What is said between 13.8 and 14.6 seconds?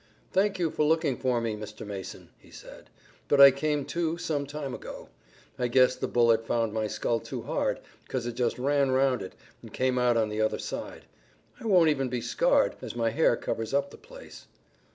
the place."